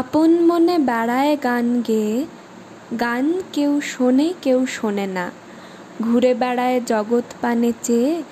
আপন 0.00 0.30
মনে 0.40 0.78
বেড়ায় 0.78 1.36
গান 1.42 1.82
গেয়ে, 1.82 2.26
গান 3.00 3.42
কেউ 3.52 3.80
শোনে 3.80 4.34
কেউ 4.42 4.66
শোনে 4.66 5.06
না। 5.06 5.30
ঘুরে 6.02 6.34
বেড়ায় 6.34 6.80
জগৎ 6.86 7.24
পানে 7.40 7.72
চেয়ে, 7.82 8.22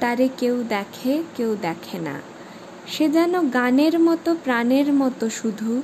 তারে 0.00 0.28
কেউ 0.38 0.64
দেখে 0.68 1.22
কেউ 1.36 1.56
দেখে 1.62 1.98
না। 1.98 2.20
সে 2.86 3.08
যেন 3.08 3.50
গানের 3.50 4.00
মতো, 4.00 4.36
প্রাণের 4.44 4.92
মতো 4.92 5.30
শুধু, 5.30 5.82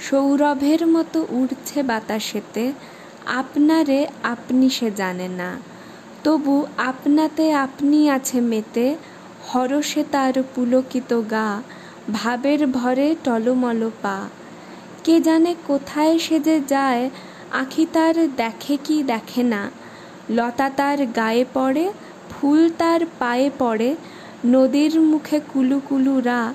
সৌরভের 0.00 0.86
মতো 0.86 1.26
উড়ছে 1.30 1.82
বাতাসেতে, 1.82 2.72
আপনারে 3.26 4.06
আপনি 4.22 4.70
সে 4.70 4.90
জানে 4.90 5.28
না। 5.28 5.50
তবু 6.24 6.66
আপনাতে 6.76 7.52
আপনি 7.52 8.10
আছে 8.10 8.40
মেতে, 8.40 8.96
হরষে 9.48 10.04
তার 10.10 10.34
পুলকিত 10.54 11.10
গা, 11.30 11.48
ভাবের 12.12 12.66
ভরে 12.66 13.16
টলমল 13.24 13.90
পা। 14.02 14.18
কে 15.04 15.20
জানে 15.20 15.54
কোথায় 15.66 16.18
সে 16.18 16.40
যে 16.40 16.60
যায়, 16.68 17.10
আখি 17.52 17.86
তার 17.92 18.14
দেখে 18.36 18.76
কি 18.84 19.02
দেখে 19.02 19.42
না। 19.42 19.70
লতা 20.30 20.70
তার 20.70 20.98
গায়ে 21.06 21.44
পড়ে, 21.54 21.92
ফুল 22.30 22.60
তার 22.78 23.00
পায়ে 23.18 23.50
পড়ে, 23.58 23.90
নদীর 24.44 25.00
মুখে 25.00 25.38
কুলু 25.88 26.20
রা, 26.20 26.54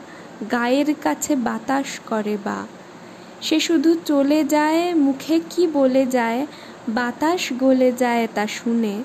গায়ের 0.52 0.90
কাছে 1.02 1.36
বাতাস 1.36 2.00
করে 2.06 2.38
বা। 2.46 2.60
সে 3.42 3.60
শুধু 3.60 3.96
চলে 4.06 4.44
যায়, 4.44 4.96
মুখে 4.96 5.40
কি 5.50 5.68
বলে 5.68 6.06
যায়, 6.06 6.46
বাতাস 6.90 7.42
গলে 7.54 7.92
যায় 7.92 8.28
তা 8.36 8.48
শুনে। 8.48 8.96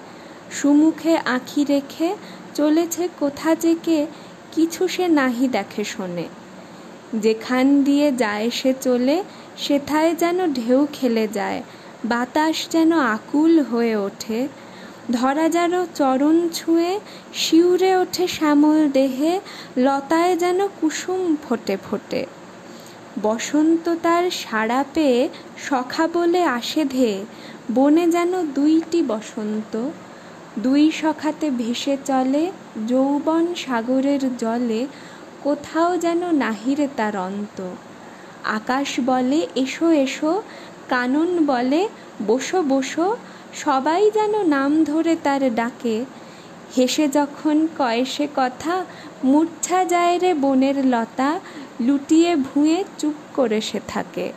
সুমুখে 0.51 1.15
আঁখি 1.27 1.65
রেখে 1.65 2.09
চলেছে 2.55 3.09
কোথা 3.21 3.51
যেকে 3.55 4.07
কিছু 4.53 4.89
সে 4.89 5.05
নাহি 5.09 5.49
দেখে 5.49 5.85
শোনে। 5.85 6.27
যেখান 7.13 7.85
দিয়ে 7.85 8.13
যায় 8.13 8.51
সে 8.51 8.75
চলে, 8.81 9.23
সেথায় 9.57 10.15
যেন 10.15 10.53
ঢেউ 10.53 10.87
খেলে 10.93 11.29
যায়, 11.29 11.63
বাতাস 12.05 12.69
যেন 12.71 12.93
আকুল 12.99 13.61
হয়ে 13.61 13.97
ওঠে। 13.97 14.49
ধরা 15.13 15.49
যেন 15.49 15.87
চরণ 15.95 16.49
ছুঁয়ে 16.53 17.01
শিউরে 17.33 17.97
ওঠে 17.97 18.29
শ্যামল 18.29 18.89
দেহে, 18.89 19.41
লতায় 19.77 20.37
যেন 20.37 20.69
কুসুম 20.81 21.37
ফোটে 21.43 21.77
ফোটে। 21.77 22.27
বসন্ত 23.23 23.95
তার 24.03 24.31
সাড়া 24.31 24.85
পেয়ে 24.95 25.29
সখা 25.59 26.09
বলে 26.09 26.43
আসে 26.45 26.85
ধেয়ে 26.85 27.25
বনে 27.75 28.07
যেন 28.11 28.33
দুইটি 28.55 29.03
বসন্ত। 29.03 29.91
দুই 30.59 30.91
সখাতে 30.91 31.51
ভেসে 31.51 31.97
চলে, 32.05 32.53
যৌবন 32.89 33.55
সাগরের 33.55 34.39
জলে 34.39 34.87
কোথাও 35.45 35.97
যেন 35.97 36.33
নাহিরে 36.33 36.89
তার 36.97 37.17
অন্ত। 37.17 37.59
আকাশ 38.45 39.01
বলে, 39.07 39.47
এসো 39.57 39.91
এসো। 39.91 40.43
কানন 40.89 41.47
বলে, 41.47 41.89
বসো 42.27 42.63
বসো। 42.63 43.17
সবাই 43.55 44.11
যেন 44.15 44.43
নাম 44.43 44.85
ধরে 44.85 45.17
তার 45.23 45.55
ডাকে। 45.55 46.05
হেসে 46.77 47.09
যখন 47.09 47.69
কয় 47.79 48.05
সে 48.05 48.29
কথা, 48.37 48.85
মূর্ছা 49.25 49.85
যায় 49.85 50.19
রে 50.19 50.35
বনের 50.35 50.87
লতা, 50.87 51.41
লুটিয়ে 51.81 52.37
ভুঁয়ে 52.37 52.85
চুপ 52.99 53.15
করে 53.37 53.61
সে 53.61 53.81
থাকে। 53.89 54.33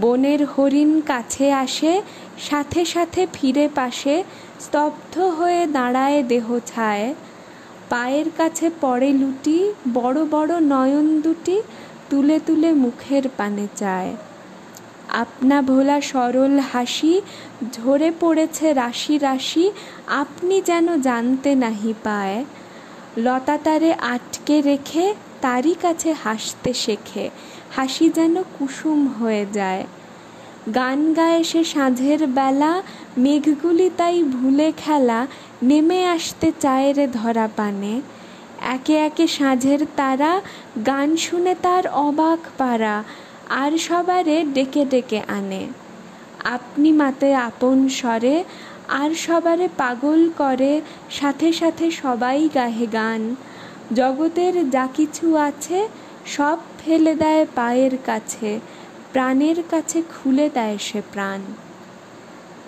বনের 0.00 0.44
হরিণ 0.44 1.00
কাছে 1.00 1.52
আসে, 1.52 2.02
সাথে 2.38 2.84
সাথে 2.84 3.26
ফিরে 3.32 3.68
পাশে, 3.74 4.24
স্তব্ধ 4.60 5.18
হয়ে 5.18 5.66
দাঁড়ায় 5.66 6.22
দেহ 6.22 6.58
ছায়। 6.66 7.14
পায়ের 7.90 8.28
কাছে 8.36 8.66
পড়ে 8.80 9.10
লুটি, 9.12 9.58
বড় 9.94 10.18
বড় 10.30 10.52
নয়ন 10.72 11.06
দুটি 11.20 11.56
তুলে 12.10 12.36
তুলে 12.46 12.70
মুখের 12.74 13.24
পানে 13.36 13.66
চায়। 13.76 14.10
আপনা 15.22 15.56
ভোলা 15.62 15.98
সরল 16.00 16.54
হাসি, 16.72 17.14
ঝরে 17.72 18.10
পড়েছে 18.20 18.66
রাশি 18.72 19.14
রাশি, 19.18 19.70
আপনি 20.22 20.56
যেন 20.60 20.86
জানতে 21.02 21.50
নাহি 21.54 21.92
পায়। 22.04 22.38
লতা 23.16 23.56
তারে 23.58 23.90
আটকে 24.14 24.56
রেখে, 24.60 25.04
তারই 25.40 25.74
কাছে 25.74 26.10
হাসতে 26.12 26.70
শেখে, 26.74 27.24
হাসি 27.76 28.06
যেন 28.10 28.34
কুসুম 28.58 28.98
হয়ে 29.18 29.44
যায়। 29.52 29.82
গান 30.74 31.14
গায়ে 31.14 31.44
সে 31.44 31.64
সাঁঝের 31.64 32.26
বেলা, 32.26 32.82
মেঘগুলি 33.18 33.90
তাই 33.96 34.22
ভুলে 34.22 34.72
খেলা, 34.76 35.26
নেমে 35.62 36.06
আসতে 36.06 36.52
চায় 36.60 36.92
রে 36.92 37.06
ধরা 37.06 37.48
পানে। 37.56 38.00
একে 38.60 38.96
একে 38.96 39.26
সাঁঝের 39.26 39.86
তারা, 39.96 40.40
গান 40.86 41.16
শুনে 41.16 41.54
তার 41.62 41.86
অবাক 41.86 42.38
পারা, 42.58 43.04
আর 43.48 43.78
সবারে 43.78 44.44
ডেকে 44.44 44.84
ডেকে 44.84 45.22
আনে। 45.28 45.66
আপনি 46.44 46.92
মাতে 46.92 47.34
আপন 47.34 47.88
স্বরে, 47.88 48.44
আর 48.88 49.10
সবারে 49.14 49.68
পাগল 49.76 50.30
করে, 50.36 50.80
সাথে 51.10 51.52
সাথে 51.52 51.90
সবাই 51.90 52.48
গাহে 52.54 52.86
গান। 52.86 53.34
জগতের 53.94 54.70
যা 54.70 54.88
কিছু 54.94 55.36
আছে, 55.36 55.88
সব 56.26 56.58
ফেলে 56.78 57.14
দেয় 57.14 57.46
পায়ের 57.54 57.98
কাছে। 58.06 58.60
প্রাণের 59.12 59.56
কাছে 59.70 60.02
খুলে 60.02 60.50
দেয় 60.54 60.78
সে 60.78 61.02
প্রাণ। 61.12 61.40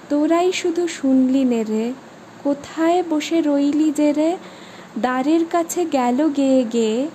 তোরাই 0.09 0.53
শুধু 0.53 0.89
শুনলি 0.89 1.45
নে 1.45 1.63
রে, 1.63 1.93
কোথায় 2.45 3.03
বসে 3.11 3.41
রইলি 3.41 3.93
যে 3.93 4.13
রে? 4.13 4.37
দ্বারের 4.99 5.45
কাছে 5.51 5.85
গেল 5.85 6.29
গেয়ে 6.29 6.65
গেয়ে 6.65 7.09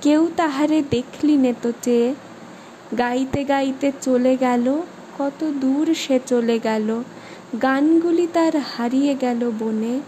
কেউ 0.00 0.30
তাহারে 0.36 0.82
দেখলি 0.90 1.36
নে 1.36 1.54
তো 1.62 1.72
চেয়ে 1.82 2.14
গাইতে 2.98 3.44
গাইতে 3.44 3.92
চলে 4.00 4.36
গেল, 4.36 4.82
কত 5.18 5.44
দূর 5.60 5.94
সে 5.94 6.20
চলে 6.26 6.58
গেল। 6.58 7.02
গানগুলি 7.62 8.26
তার 8.32 8.52
হারিয়ে 8.56 9.14
গেল 9.20 9.50
বনে, 9.58 10.00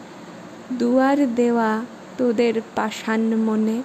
দুয়ার 0.73 1.35
দেওয়া 1.35 1.81
তোদের 2.19 2.55
পাষাণ 2.75 3.21
মনে। 3.21 3.83